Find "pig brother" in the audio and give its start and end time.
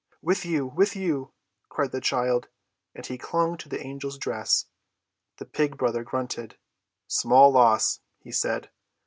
5.45-6.03